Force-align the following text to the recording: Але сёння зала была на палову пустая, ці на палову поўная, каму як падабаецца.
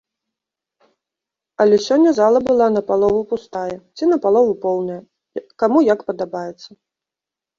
Але 1.65 1.75
сёння 1.87 2.11
зала 2.19 2.39
была 2.49 2.67
на 2.77 2.81
палову 2.89 3.21
пустая, 3.33 3.77
ці 3.99 4.03
на 4.11 4.17
палову 4.23 4.53
поўная, 4.63 4.97
каму 5.65 5.79
як 5.93 5.99
падабаецца. 6.09 6.69